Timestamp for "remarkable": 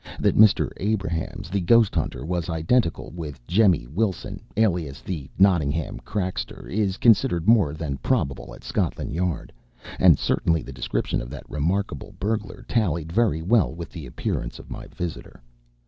11.47-12.15